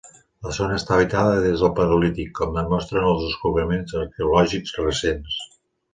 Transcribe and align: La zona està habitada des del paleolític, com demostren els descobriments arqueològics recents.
La 0.45 0.53
zona 0.57 0.77
està 0.79 0.93
habitada 0.95 1.35
des 1.43 1.65
del 1.65 1.71
paleolític, 1.81 2.31
com 2.41 2.57
demostren 2.57 3.05
els 3.11 3.23
descobriments 3.27 3.95
arqueològics 4.05 4.79
recents. 4.83 5.37